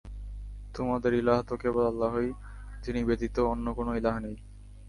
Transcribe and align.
তোমাদের 0.75 1.11
ইলাহ 1.13 1.39
তো 1.41 1.53
কেবল 1.57 1.83
আল্লাহই, 1.87 2.29
যিনি 2.83 2.99
ব্যতীত 3.03 3.35
অন্য 3.51 3.65
কোন 3.73 3.87
ইলাহ 3.95 4.15
নেই। 4.19 4.35